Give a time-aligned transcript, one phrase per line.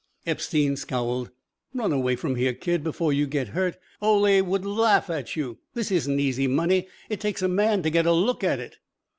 [0.25, 1.29] Epstein scowled.
[1.75, 3.77] "Run away from here, kid, before you get hurt.
[4.01, 5.59] Ole would laugh at you.
[5.75, 6.87] This isn't easy money.
[7.07, 8.79] It takes a man to get a look at it."